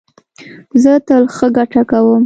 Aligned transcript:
زه 0.81 0.91
تل 1.07 1.23
ښه 1.35 1.47
ګټه 1.57 1.81
کوم 1.89 2.19